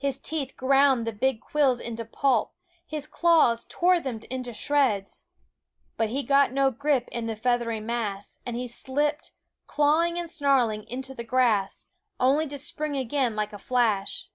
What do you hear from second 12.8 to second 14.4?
again like a flash.